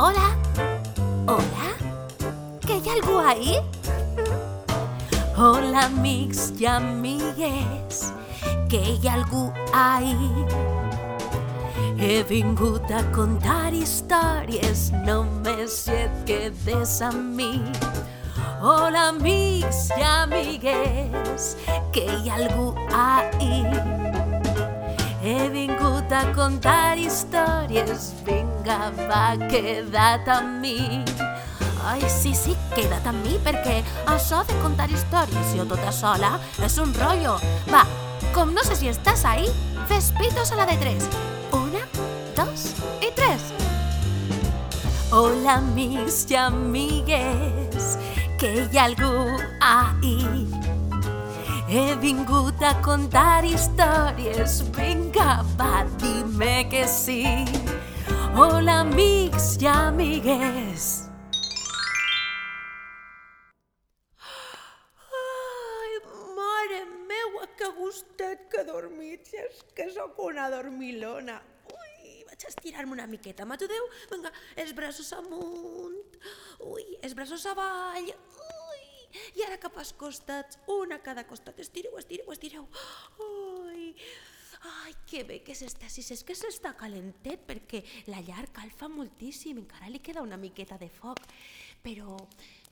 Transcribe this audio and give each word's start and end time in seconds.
Hola? 0.00 0.30
Hola? 1.28 1.66
Que 2.64 2.78
hi 2.78 2.88
ha 2.88 2.92
algú 2.94 3.18
ahí? 3.20 3.56
Hola, 5.36 5.82
amics 5.90 6.46
i 6.56 6.64
amigues, 6.72 7.98
que 8.72 8.80
hi 8.80 9.10
ha 9.10 9.18
algú 9.18 9.42
ahí? 9.76 10.16
He 12.00 12.22
vingut 12.32 12.88
a 12.88 13.04
contar 13.12 13.74
històries, 13.76 14.88
només 15.04 15.76
si 15.84 16.00
et 16.06 16.16
quedes 16.24 16.96
amb 17.04 17.36
mi. 17.36 17.52
Hola, 18.64 19.10
amics 19.10 19.90
i 19.98 20.02
amigues, 20.14 21.52
que 21.92 22.08
hi 22.08 22.32
ha 22.32 22.40
algú 22.40 22.72
ahí? 22.88 24.19
He 25.20 25.50
vingut 25.52 26.08
a 26.16 26.22
contar 26.32 26.96
històries, 26.96 28.06
vinga, 28.24 28.88
va, 29.04 29.36
queda't 29.50 30.28
amb 30.32 30.62
mi. 30.62 31.02
Ai, 31.84 32.00
sí, 32.08 32.32
sí, 32.32 32.54
queda't 32.72 33.04
amb 33.10 33.20
mi, 33.26 33.34
perquè 33.44 33.82
això 34.08 34.40
de 34.48 34.56
contar 34.62 34.88
històries 34.88 35.52
jo 35.58 35.66
tota 35.68 35.92
sola 35.92 36.30
és 36.64 36.78
un 36.80 36.94
rotllo. 36.96 37.34
Va, 37.68 37.84
com 38.32 38.54
no 38.56 38.64
sé 38.64 38.78
si 38.80 38.88
estàs 38.88 39.26
ahí, 39.28 39.44
fes 39.92 40.08
pitos 40.16 40.54
a 40.54 40.62
la 40.62 40.68
de 40.70 40.78
tres. 40.80 41.04
Una, 41.52 41.84
dos 42.38 42.70
i 43.04 43.12
tres. 43.12 43.52
Hola, 45.12 45.58
amics 45.58 46.22
i 46.32 46.40
amigues, 46.46 47.92
que 48.40 48.54
hi 48.62 48.80
ha 48.80 48.88
algú 48.88 49.12
ahí? 49.60 50.49
He 51.70 51.94
vingut 52.02 52.58
a 52.66 52.72
contar 52.82 53.44
històries, 53.46 54.56
vinga, 54.74 55.36
va, 55.54 55.84
dime 56.02 56.64
que 56.66 56.80
sí. 56.90 57.20
Hola, 58.34 58.80
amics 58.80 59.52
i 59.62 59.68
amigues. 59.70 60.88
Ai, 65.22 65.94
mare 66.40 66.82
meua, 67.06 67.46
que 67.54 67.70
gustet 67.78 68.48
que 68.50 68.66
dormit, 68.66 69.30
si 69.30 69.38
és 69.38 69.62
que 69.70 69.86
sóc 69.94 70.18
una 70.26 70.50
dormilona. 70.50 71.38
Ui, 71.70 72.24
vaig 72.26 72.48
estirar-me 72.50 72.98
una 72.98 73.06
miqueta, 73.06 73.46
m'ajudeu? 73.46 73.92
Vinga, 74.10 74.34
els 74.58 74.74
braços 74.74 75.14
amunt, 75.22 76.18
ui, 76.66 76.96
els 76.98 77.14
braços 77.14 77.46
avall, 77.54 78.10
ui, 78.10 78.49
i 79.36 79.44
ara 79.46 79.58
cap 79.62 79.78
als 79.80 79.92
costats, 79.98 80.58
una 80.70 81.00
a 81.00 81.04
cada 81.04 81.26
costat, 81.28 81.58
estireu, 81.62 81.96
estireu, 81.98 82.30
estireu. 82.34 82.66
Ui, 83.26 83.94
ai, 84.70 84.94
que 85.08 85.24
bé 85.28 85.40
que 85.46 85.56
s'està, 85.56 85.88
si 85.90 86.04
és 86.04 86.22
que 86.26 86.36
s'està 86.36 86.74
calentet, 86.78 87.42
perquè 87.48 87.82
la 88.12 88.22
llar 88.26 88.46
calfa 88.54 88.88
moltíssim, 88.92 89.58
encara 89.62 89.90
li 89.90 90.02
queda 90.04 90.24
una 90.26 90.40
miqueta 90.40 90.78
de 90.80 90.90
foc, 90.92 91.22
però, 91.82 92.16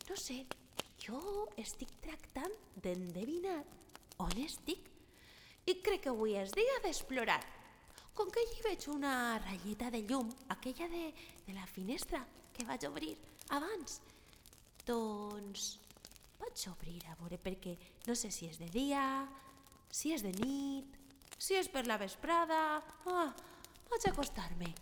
no 0.08 0.16
sé, 0.20 0.42
jo 1.02 1.20
estic 1.56 1.92
tractant 2.04 2.54
d'endevinar 2.82 3.60
on 4.24 4.34
estic 4.42 4.88
i 5.68 5.78
crec 5.84 6.06
que 6.06 6.12
avui 6.12 6.34
és 6.40 6.52
dia 6.56 6.78
d'explorar. 6.84 7.40
Com 8.18 8.30
que 8.34 8.42
allí 8.42 8.62
veig 8.64 8.88
una 8.90 9.38
ratlleta 9.44 9.92
de 9.94 10.02
llum, 10.08 10.30
aquella 10.50 10.88
de, 10.90 11.04
de 11.46 11.54
la 11.54 11.66
finestra 11.70 12.24
que 12.56 12.66
vaig 12.66 12.86
obrir 12.88 13.12
abans, 13.54 14.00
doncs 14.88 15.76
vaig 16.40 16.64
obrir 16.70 17.00
a 17.08 17.16
veure 17.20 17.38
perquè 17.42 17.76
no 18.06 18.14
sé 18.18 18.30
si 18.34 18.48
és 18.48 18.58
de 18.60 18.68
dia, 18.72 19.02
si 19.90 20.12
és 20.14 20.24
de 20.24 20.32
nit, 20.38 20.98
si 21.38 21.54
és 21.58 21.68
per 21.70 21.86
la 21.86 21.98
vesprada... 22.00 22.82
Ah, 23.06 23.30
vaig 23.90 24.08
acostar-me. 24.10 24.74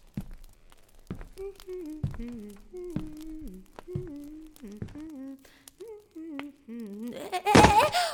Eh, 1.37 1.53
eh, 1.69 2.01
eh! 2.19 2.97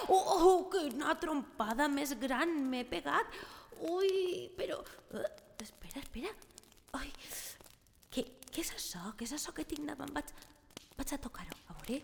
Oh, 0.09 0.25
oh, 0.35 0.57
quina 0.73 1.15
trompada 1.21 1.87
més 1.89 2.13
gran 2.21 2.51
m'he 2.69 2.83
pegat. 2.89 3.37
Ui, 3.89 4.51
però... 4.59 4.81
Uh, 5.15 5.23
espera, 5.63 6.03
espera. 6.03 6.33
Ai, 6.99 7.09
què, 8.13 8.27
què 8.51 8.65
és 8.65 8.73
això? 8.77 9.15
Què 9.17 9.29
és 9.29 9.37
això 9.39 9.55
que 9.57 9.65
tinc 9.69 9.87
davant? 9.89 10.13
Vaig, 10.17 10.35
vaig 10.99 11.15
a 11.15 11.23
tocar-ho, 11.23 11.57
a 11.71 11.79
veure. 11.79 12.03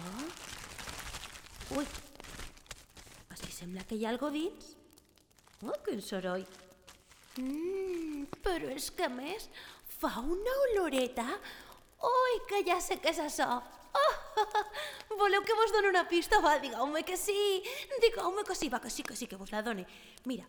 Oh. 0.00 1.76
Ui, 1.78 1.86
així 3.32 3.52
sembla 3.52 3.84
que 3.88 3.96
hi 3.96 4.06
ha 4.06 4.12
algo 4.12 4.30
dins. 4.34 4.72
Oh, 5.62 5.76
quin 5.86 6.00
soroll. 6.04 6.46
Mm, 7.40 8.24
però 8.44 8.72
és 8.74 8.90
que 8.96 9.08
més 9.12 9.48
fa 9.98 10.14
una 10.20 10.56
oloreta. 10.68 11.26
Ui, 12.02 12.40
que 12.48 12.64
ja 12.66 12.80
sé 12.82 12.98
què 13.00 13.12
és 13.12 13.20
això. 13.22 13.48
Oh, 13.92 14.14
voleu 15.20 15.44
que 15.44 15.56
vos 15.56 15.72
doni 15.74 15.92
una 15.92 16.06
pista? 16.08 16.40
Va, 16.44 16.56
digueu-me 16.62 17.04
que 17.06 17.16
sí. 17.20 17.62
Digueu-me 18.02 18.44
que 18.48 18.56
sí, 18.58 18.72
va, 18.72 18.80
que 18.80 18.90
sí, 18.90 19.04
que 19.06 19.16
sí, 19.16 19.28
que 19.30 19.38
vos 19.40 19.52
la 19.52 19.62
doni. 19.62 19.86
Mira, 20.26 20.48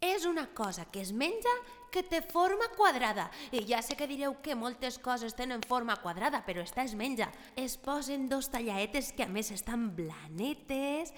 és 0.00 0.26
una 0.26 0.46
cosa 0.54 0.84
que 0.86 1.00
es 1.02 1.12
menja 1.12 1.52
que 1.90 2.02
té 2.04 2.20
forma 2.22 2.68
quadrada. 2.76 3.28
I 3.50 3.64
ja 3.66 3.80
sé 3.82 3.96
que 3.96 4.06
direu 4.06 4.36
que 4.44 4.56
moltes 4.58 4.98
coses 5.00 5.34
tenen 5.34 5.64
forma 5.66 5.96
quadrada, 6.02 6.44
però 6.46 6.62
esta 6.62 6.84
es 6.84 6.94
menja. 6.94 7.30
Es 7.56 7.76
posen 7.80 8.28
dos 8.28 8.50
tallaetes 8.52 9.12
que 9.16 9.24
a 9.24 9.30
més 9.32 9.50
estan 9.54 9.88
blanetes 9.96 11.14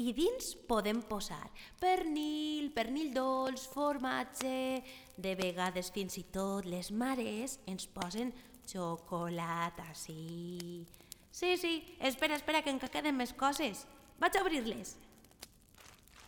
i 0.00 0.14
dins 0.16 0.54
podem 0.68 1.02
posar 1.04 1.42
pernil, 1.80 2.70
pernil 2.72 3.10
dolç, 3.12 3.66
formatge, 3.68 4.80
de 5.20 5.34
vegades 5.36 5.90
fins 5.92 6.16
i 6.16 6.24
tot 6.32 6.64
les 6.64 6.88
mares 6.92 7.58
ens 7.68 7.84
posen 7.90 8.32
xocolata, 8.70 9.90
sí. 9.94 10.86
Sí, 11.30 11.56
sí, 11.56 11.96
espera, 12.00 12.36
espera, 12.36 12.62
que 12.62 12.72
encara 12.72 12.92
queden 12.92 13.18
més 13.18 13.32
coses. 13.36 13.84
Vaig 14.20 14.36
a 14.36 14.42
obrir-les. 14.44 14.96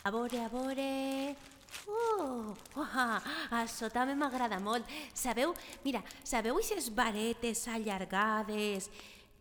A 0.03 0.11
veure, 0.11 0.39
a 0.43 0.51
veure... 0.51 0.87
Oh, 1.87 2.53
oh, 2.77 2.85
això 3.59 3.89
també 3.93 4.15
m'agrada 4.15 4.59
molt. 4.63 4.87
Sabeu, 5.17 5.53
mira, 5.83 6.03
sabeu 6.23 6.57
aquestes 6.59 6.89
varetes 6.95 7.67
allargades 7.67 8.89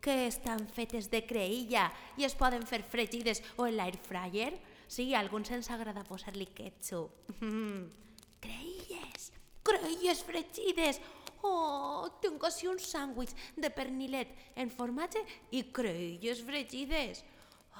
que 0.03 0.26
estan 0.26 0.66
fetes 0.66 1.09
de 1.12 1.22
creïlla 1.22 1.87
i 2.19 2.26
es 2.26 2.34
poden 2.34 2.66
fer 2.66 2.82
fregides 2.82 3.43
o 3.56 3.69
en 3.69 3.78
l'air 3.78 3.97
fryer? 4.09 4.53
Sí, 4.91 5.15
a 5.15 5.20
alguns 5.22 5.53
ens 5.54 5.70
agrada 5.70 6.03
posar-li 6.04 6.48
ketchup. 6.53 7.32
Mm. 7.38 7.87
Creïlles, 8.44 9.31
creïlles 9.62 10.25
fregides. 10.26 10.99
Oh, 11.47 12.09
tinc 12.22 12.43
així 12.47 12.69
un 12.70 12.78
sàndwich 12.82 13.32
de 13.59 13.70
pernilet 13.75 14.34
en 14.59 14.70
formatge 14.70 15.22
i 15.54 15.62
creïlles 15.75 16.43
fregides. 16.47 17.22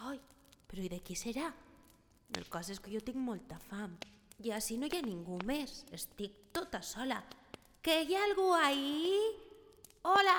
Ai, 0.07 0.19
però 0.71 0.87
i 0.87 0.91
de 0.91 1.03
qui 1.05 1.19
serà? 1.19 1.51
El 2.39 2.49
cas 2.49 2.71
és 2.73 2.81
que 2.81 2.95
jo 2.95 3.03
tinc 3.05 3.19
molta 3.21 3.59
fam. 3.69 3.99
I 4.43 4.51
així 4.57 4.77
no 4.79 4.89
hi 4.91 4.97
ha 4.99 5.03
ningú 5.05 5.39
més. 5.47 5.85
Estic 5.95 6.35
tota 6.57 6.81
sola. 6.83 7.21
Que 7.83 8.01
hi 8.03 8.17
ha 8.17 8.25
algú 8.27 8.49
ahí? 8.59 9.19
Hola! 10.03 10.35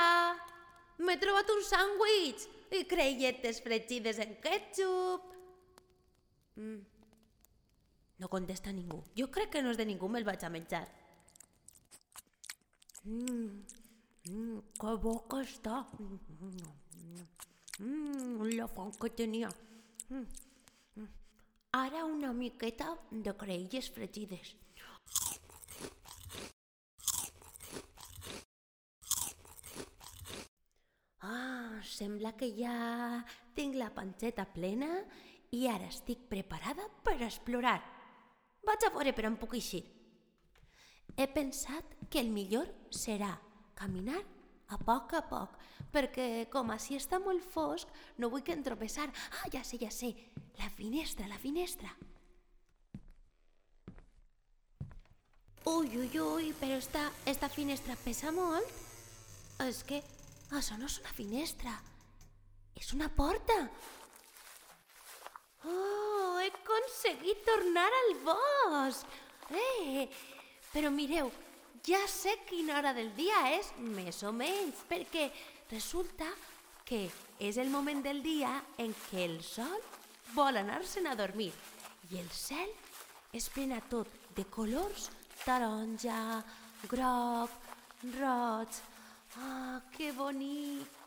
M'he 0.99 1.15
trobat 1.21 1.49
un 1.53 1.61
sàndwich 1.63 2.43
i 2.75 2.83
creietes 2.89 3.61
fregides 3.63 4.19
en 4.23 4.35
ketchup. 4.43 5.29
Mm. 6.59 6.81
No 8.19 8.29
contesta 8.29 8.71
ningú. 8.75 9.01
Jo 9.17 9.29
crec 9.31 9.55
que 9.55 9.63
no 9.63 9.71
és 9.73 9.79
de 9.79 9.87
ningú, 9.87 10.09
me'l 10.11 10.27
vaig 10.27 10.43
a 10.43 10.51
menjar. 10.51 10.85
Mm. 13.03 13.63
Mm, 14.29 14.59
que 14.79 14.95
bo 15.03 15.17
que 15.31 15.43
està. 15.47 15.83
Mm, 17.79 18.51
la 18.55 18.67
fam 18.71 18.91
que 18.99 19.09
tenia. 19.11 19.49
Mm. 20.09 20.19
Mm. 20.19 20.52
Ara 21.73 22.03
una 22.05 22.29
miqueta 22.37 22.91
de 23.09 23.31
creïlles 23.33 23.87
fregides. 23.95 24.51
Ah, 31.25 31.81
sembla 31.81 32.35
que 32.37 32.51
ja 32.53 32.75
tinc 33.57 33.79
la 33.79 33.89
panceta 33.95 34.45
plena 34.53 34.91
i 35.49 35.65
ara 35.71 35.89
estic 35.89 36.27
preparada 36.29 36.85
per 37.01 37.17
explorar. 37.25 37.79
Vaig 38.69 38.85
a 38.85 38.93
veure 38.93 39.15
per 39.17 39.25
on 39.31 39.41
puc 39.41 39.57
eixir. 39.57 39.81
He 41.17 41.25
pensat 41.33 41.97
que 42.09 42.21
el 42.21 42.29
millor 42.37 42.69
serà 42.93 43.33
caminar 43.81 44.21
a 44.69 44.79
poc 44.79 45.13
a 45.17 45.21
poc, 45.27 45.57
perquè 45.93 46.47
com 46.53 46.71
així 46.73 46.97
està 46.97 47.19
molt 47.19 47.43
fosc, 47.53 47.89
no 48.17 48.29
vull 48.31 48.43
que 48.45 48.55
entropeçar. 48.55 49.09
Ah, 49.39 49.47
ja 49.53 49.63
sé, 49.63 49.79
ja 49.81 49.91
sé, 49.91 50.13
la 50.59 50.69
finestra, 50.73 51.27
la 51.27 51.39
finestra. 51.41 51.91
Ui, 55.65 55.87
ui, 55.95 56.09
ui, 56.19 56.51
però 56.59 56.75
esta, 56.75 57.05
esta 57.25 57.47
finestra 57.47 57.95
pesa 58.03 58.33
molt. 58.35 58.67
És 59.63 59.83
que 59.87 60.01
això 60.57 60.75
no 60.79 60.89
és 60.89 60.97
una 60.99 61.13
finestra, 61.15 61.71
és 62.75 62.89
una 62.97 63.07
porta. 63.07 63.55
Oh, 65.63 66.39
he 66.41 66.49
aconseguit 66.49 67.45
tornar 67.47 67.87
al 68.01 68.11
bosc. 68.25 69.07
Eh, 69.55 70.09
però 70.73 70.91
mireu, 70.91 71.31
ja 71.87 71.99
sé 72.07 72.37
quina 72.47 72.77
hora 72.79 72.93
del 72.95 73.11
dia 73.15 73.41
és, 73.57 73.73
més 73.77 74.21
o 74.23 74.31
menys, 74.31 74.85
perquè 74.89 75.29
resulta 75.71 76.29
que 76.87 77.07
és 77.39 77.57
el 77.57 77.71
moment 77.73 78.03
del 78.03 78.21
dia 78.23 78.53
en 78.79 78.93
què 79.09 79.25
el 79.25 79.41
sol 79.43 79.79
vol 80.33 80.59
anar-se'n 80.59 81.07
a 81.11 81.17
dormir 81.19 81.51
i 82.11 82.19
el 82.21 82.29
cel 82.31 82.71
es 83.33 83.49
plena 83.49 83.81
tot 83.91 84.07
de 84.37 84.45
colors 84.53 85.09
taronja, 85.43 86.43
groc, 86.87 87.51
roig. 88.17 88.81
Ah, 89.37 89.81
que 89.95 90.11
bonic! 90.13 90.99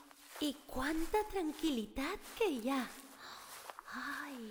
I 0.45 0.53
quanta 0.69 1.23
tranquil·litat 1.33 2.33
que 2.37 2.49
hi 2.53 2.73
ha! 2.73 2.83
Ai! 3.97 4.51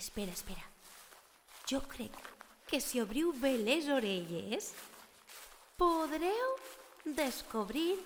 Espera, 0.00 0.32
espera. 0.32 0.64
Jo 1.68 1.82
crec 1.90 2.16
que 2.70 2.80
si 2.80 3.02
obriu 3.02 3.34
bé 3.42 3.56
les 3.60 3.90
orelles 3.92 4.70
podreu 5.76 6.56
descobrir 7.04 7.98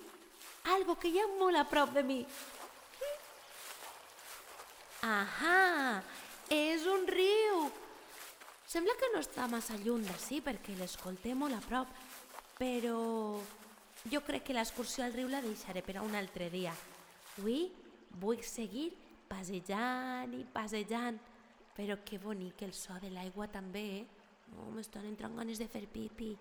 algo 0.75 0.95
que 0.99 1.09
hi 1.09 1.19
ha 1.19 1.27
molt 1.39 1.57
a 1.57 1.65
prop 1.69 1.93
de 1.95 2.03
mi. 2.03 2.19
Ahà! 5.05 6.01
És 6.49 6.85
un 6.89 7.05
riu! 7.07 7.69
Sembla 8.69 8.93
que 8.99 9.09
no 9.13 9.21
està 9.23 9.47
massa 9.49 9.77
lluny 9.81 10.03
d'ací 10.05 10.41
perquè 10.45 10.75
l'escoltem 10.77 11.39
molt 11.41 11.57
a 11.57 11.61
prop, 11.65 11.89
però 12.59 12.99
jo 14.11 14.21
crec 14.25 14.49
que 14.49 14.57
l'excursió 14.57 15.05
al 15.05 15.15
riu 15.15 15.29
la 15.29 15.41
deixaré 15.41 15.81
per 15.85 15.97
a 15.97 16.03
un 16.05 16.17
altre 16.17 16.49
dia. 16.53 16.73
Avui 17.37 17.69
vull 18.21 18.43
seguir 18.45 18.89
passejant 19.29 20.33
i 20.35 20.43
passejant, 20.53 21.17
però 21.77 21.97
que 22.05 22.19
bonic 22.19 22.61
el 22.65 22.73
so 22.73 22.97
de 23.01 23.13
l'aigua 23.13 23.47
també, 23.47 23.85
eh? 24.01 24.05
No, 24.49 24.71
m'estan 24.73 25.05
entrant 25.05 25.37
ganes 25.37 25.61
de 25.61 25.69
fer 25.69 25.85
pipi. 25.87 26.33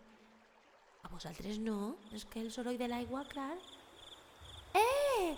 A 1.02 1.10
vosaltres 1.12 1.58
no? 1.62 1.96
És 2.14 2.24
que 2.24 2.40
el 2.42 2.52
soroll 2.52 2.78
de 2.80 2.88
l'aigua, 2.90 3.24
clar... 3.30 3.54
Eh! 4.78 5.34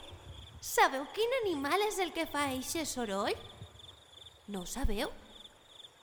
Sabeu 0.60 1.06
quin 1.16 1.34
animal 1.40 1.80
és 1.86 1.98
el 2.04 2.12
que 2.12 2.26
fa 2.28 2.50
eixe 2.52 2.84
soroll? 2.84 3.36
No 4.52 4.64
ho 4.64 4.68
sabeu? 4.68 5.12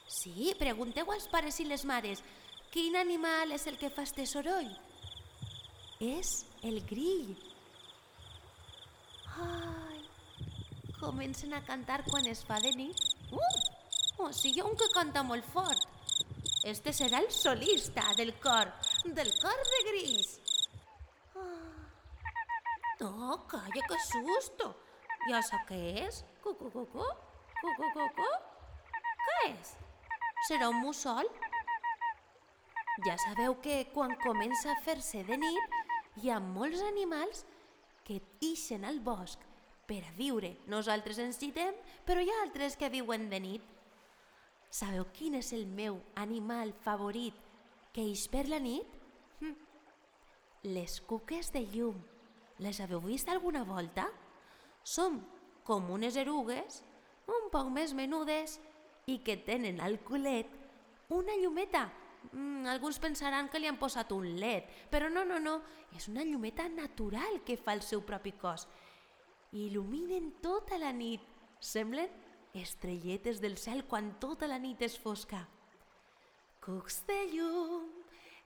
Sí, 0.08 0.54
pregunteu 0.58 1.12
als 1.12 1.28
pares 1.30 1.60
i 1.62 1.68
les 1.68 1.84
mares 1.86 2.24
quin 2.72 2.96
animal 3.00 3.54
és 3.56 3.66
el 3.70 3.78
que 3.82 3.90
fa 3.90 4.04
este 4.08 4.26
soroll. 4.30 4.70
És 6.04 6.44
el 6.68 6.82
grill. 6.90 7.32
Ai, 9.42 10.02
comencen 11.00 11.54
a 11.58 11.64
cantar 11.66 12.04
quan 12.10 12.28
es 12.30 12.44
fa 12.46 12.60
de 12.62 12.74
nit. 12.78 13.02
Uh! 13.32 13.54
O 14.26 14.32
sigui, 14.34 14.62
un 14.66 14.78
que 14.78 14.90
canta 14.94 15.24
molt 15.24 15.46
fort. 15.54 15.84
Este 16.66 16.94
serà 16.94 17.22
el 17.24 17.32
solista 17.32 18.06
del 18.18 18.34
cor, 18.44 18.74
del 19.14 19.32
cor 19.42 19.60
de 19.72 19.80
gris. 19.90 20.40
Ah. 21.36 21.78
No, 23.00 23.48
calla, 23.48 23.82
que 23.88 24.00
susto. 24.12 24.76
Ja 25.30 25.42
sé 25.44 25.60
què 25.70 25.82
és. 26.06 26.24
Cucu, 26.44 26.70
cucu, 26.72 27.06
cucu, 27.62 27.90
cucu. 27.96 28.30
Què 29.26 29.38
és? 29.50 29.76
Serà 30.48 30.70
un 30.72 30.80
mussol? 30.82 31.30
Ja 33.06 33.18
sabeu 33.22 33.58
que 33.62 33.84
quan 33.94 34.16
comença 34.24 34.72
a 34.72 34.80
fer-se 34.86 35.22
de 35.28 35.38
nit 35.38 35.76
hi 36.24 36.32
ha 36.32 36.40
molts 36.42 36.82
animals 36.88 37.44
que 38.08 38.22
ixen 38.42 38.88
al 38.88 39.02
bosc 39.04 39.44
per 39.88 40.02
a 40.08 40.14
viure. 40.18 40.56
Nosaltres 40.72 41.20
ens 41.22 41.38
citem, 41.38 41.76
però 42.08 42.24
hi 42.24 42.32
ha 42.32 42.42
altres 42.46 42.78
que 42.80 42.90
viuen 42.90 43.30
de 43.30 43.42
nit. 43.44 43.74
Sabeu 44.74 45.06
quin 45.14 45.38
és 45.40 45.54
el 45.56 45.68
meu 45.68 46.02
animal 46.16 46.74
favorit 46.84 47.47
que 47.98 48.04
ix 48.06 48.28
per 48.30 48.44
la 48.46 48.60
nit? 48.62 48.86
Hm. 49.42 49.56
Les 50.70 51.00
cuques 51.02 51.48
de 51.50 51.64
llum. 51.74 51.98
Les 52.62 52.78
haveu 52.84 53.02
vist 53.02 53.30
alguna 53.34 53.64
volta? 53.66 54.06
Són 54.86 55.18
com 55.66 55.90
unes 55.96 56.16
erugues, 56.22 56.84
un 57.26 57.50
poc 57.50 57.72
més 57.74 57.96
menudes 57.98 58.60
i 59.10 59.18
que 59.26 59.40
tenen 59.50 59.82
al 59.82 59.98
culet 60.06 60.54
una 61.10 61.40
llumeta. 61.42 61.88
Mm, 62.30 62.70
alguns 62.70 63.02
pensaran 63.02 63.50
que 63.50 63.64
li 63.64 63.66
han 63.66 63.82
posat 63.82 64.14
un 64.14 64.30
led, 64.38 64.70
però 64.94 65.10
no, 65.10 65.26
no, 65.26 65.42
no, 65.42 65.58
és 65.98 66.06
una 66.14 66.26
llumeta 66.28 66.70
natural 66.70 67.42
que 67.42 67.58
fa 67.58 67.74
el 67.74 67.82
seu 67.82 68.06
propi 68.06 68.38
cos. 68.38 68.70
Il·luminen 69.58 70.36
tota 70.46 70.78
la 70.78 70.94
nit. 70.94 71.26
Semblen 71.58 72.14
estrelletes 72.54 73.42
del 73.42 73.58
cel 73.58 73.88
quan 73.90 74.20
tota 74.22 74.46
la 74.46 74.62
nit 74.62 74.86
és 74.86 75.02
fosca. 75.02 75.48
Cucs 76.68 76.98
de 77.08 77.16
llum 77.32 77.86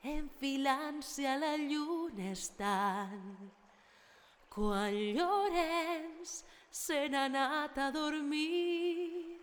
enfilant-se 0.06 1.24
a 1.26 1.40
la 1.42 1.56
lluna 1.58 2.28
estan. 2.36 3.24
Quan 4.54 4.94
Llorenç 5.16 6.34
se 6.70 7.00
n'ha 7.10 7.24
anat 7.30 7.80
a 7.82 7.88
dormir 7.96 9.40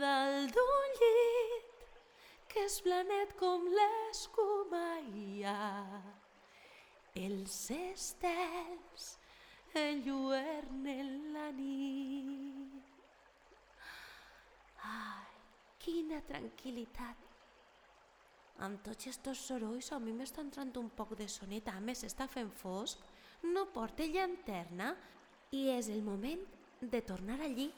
dalt 0.00 0.56
d'un 0.56 0.88
llit 1.00 1.84
que 2.50 2.64
és 2.66 2.80
blanet 2.86 3.36
com 3.42 3.68
l'escuma 3.76 4.82
hi 5.12 5.44
ha 5.46 6.00
els 7.26 7.60
estels 7.76 9.06
enlluernen 9.84 11.14
la 11.38 11.46
nit. 11.60 12.90
Ai, 14.90 15.30
quina 15.86 16.20
tranquil·litat! 16.32 17.25
Amb 18.64 18.80
tots 18.80 19.10
estos 19.10 19.42
sorolls 19.44 19.90
a 19.92 19.98
mi 20.00 20.14
m'està 20.16 20.40
entrant 20.40 20.72
un 20.80 20.88
poc 20.88 21.12
de 21.18 21.26
soneta, 21.28 21.74
a 21.76 21.80
més 21.80 22.04
està 22.06 22.24
fent 22.30 22.48
fosc, 22.48 23.02
no 23.44 23.66
porta 23.74 24.06
llanterna 24.08 24.94
i 25.52 25.66
és 25.74 25.90
el 25.92 26.00
moment 26.02 26.40
de 26.80 27.02
tornar 27.04 27.36
allí 27.44 27.68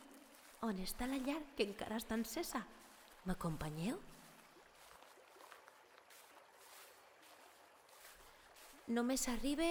on 0.63 0.79
està 0.83 1.07
la 1.07 1.19
llar 1.23 1.41
que 1.57 1.67
encara 1.67 1.99
està 1.99 2.15
encesa. 2.19 2.63
M'acompanyeu? 3.27 3.99
Només 8.95 9.27
arribe, 9.29 9.69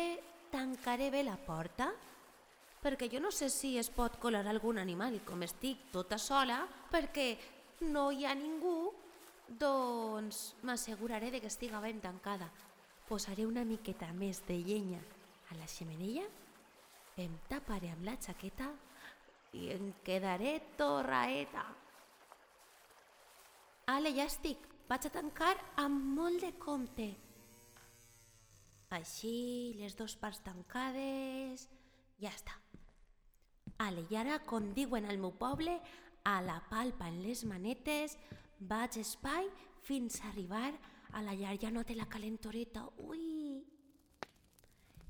tancaré 0.52 1.10
bé 1.10 1.24
la 1.26 1.40
porta, 1.42 1.90
perquè 2.84 3.08
jo 3.10 3.20
no 3.24 3.32
sé 3.34 3.50
si 3.50 3.74
es 3.80 3.90
pot 3.90 4.20
colar 4.22 4.46
algun 4.46 4.78
animal 4.78 5.16
i 5.18 5.24
com 5.26 5.42
estic 5.44 5.88
tota 5.92 6.20
sola, 6.22 6.62
perquè 6.92 7.32
no 7.90 8.12
hi 8.12 8.28
ha 8.28 8.36
ningú, 8.38 8.94
doncs 9.48 10.56
m'asseguraré 10.64 11.32
de 11.32 11.42
que 11.42 11.48
estiga 11.48 11.80
ben 11.80 12.02
tancada. 12.04 12.50
Posaré 13.08 13.46
una 13.48 13.64
miqueta 13.64 14.12
més 14.14 14.42
de 14.48 14.58
llenya 14.60 15.00
a 15.52 15.56
la 15.56 15.68
xemeneia, 15.72 16.26
em 17.18 17.34
taparé 17.50 17.94
amb 17.94 18.04
la 18.06 18.18
jaqueta 18.20 18.68
i 19.56 19.70
em 19.74 19.94
quedaré 20.06 20.60
torraeta. 20.78 21.64
Ale, 23.88 24.12
ja 24.14 24.28
estic. 24.28 24.60
Vaig 24.88 25.08
a 25.08 25.12
tancar 25.12 25.56
amb 25.84 26.04
molt 26.16 26.44
de 26.44 26.54
compte. 26.64 27.08
Així, 28.96 29.76
les 29.80 29.98
dues 30.00 30.16
parts 30.16 30.40
tancades... 30.46 31.68
Ja 32.18 32.32
està. 32.32 32.56
Ale, 33.84 34.08
i 34.10 34.16
ara, 34.18 34.40
com 34.50 34.72
diuen 34.74 35.06
al 35.06 35.20
meu 35.22 35.34
poble, 35.38 35.76
a 36.28 36.42
la 36.44 36.60
palpa 36.68 37.08
en 37.08 37.22
les 37.24 37.46
manetes, 37.48 38.18
vaig 38.60 38.98
espai 39.00 39.48
fins 39.88 40.20
a 40.20 40.28
arribar 40.28 40.74
a 41.16 41.22
la 41.24 41.36
llar. 41.40 41.56
Ja 41.62 41.72
no 41.72 41.86
té 41.88 41.96
la 41.96 42.10
calentoreta. 42.12 42.84
Ui! 43.08 43.64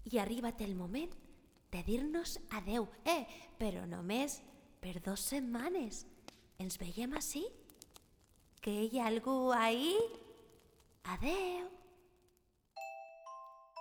I 0.07 0.19
arribat 0.21 0.61
el 0.61 0.75
moment 0.77 1.15
de 1.73 1.81
dir-nos 1.83 2.37
adeu. 2.59 2.85
Eh, 3.03 3.25
però 3.57 3.87
només 3.89 4.37
per 4.83 4.99
dues 5.01 5.25
setmanes. 5.33 6.05
Ens 6.61 6.77
veiem 6.77 7.17
així? 7.17 7.43
Que 8.61 8.75
hi 8.85 9.01
ha 9.01 9.09
algú 9.09 9.51
ahí? 9.57 9.95
Adeu! 11.17 11.65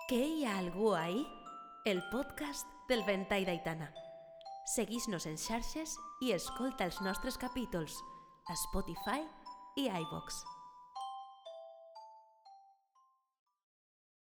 Que 0.09 0.23
hi 0.25 0.43
ha 0.45 0.57
algú 0.57 0.93
ahí? 0.95 1.21
El 1.85 2.01
podcast 2.09 2.67
del 2.89 3.05
Ventall 3.05 3.45
d'Aitana. 3.45 3.93
Seguís-nos 4.67 5.23
en 5.29 5.37
xarxes 5.39 5.93
i 6.19 6.33
escolta 6.35 6.89
els 6.89 6.99
nostres 7.05 7.39
capítols 7.39 8.01
a 8.51 8.59
Spotify 8.67 9.23
i 9.79 9.87
iVox. 9.87 10.43